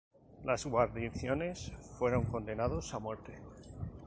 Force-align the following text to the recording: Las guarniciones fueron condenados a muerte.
Las 0.43 0.65
guarniciones 0.65 1.73
fueron 1.99 2.23
condenados 2.25 2.95
a 2.95 2.99
muerte. 2.99 3.37